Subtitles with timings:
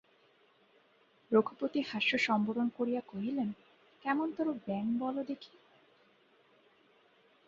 [1.31, 3.49] রঘুপতি হাস্য সম্বরণ করিয়া কহিলেন,
[4.05, 5.55] কেমনতরো ব্যাঙ বলো দেখি।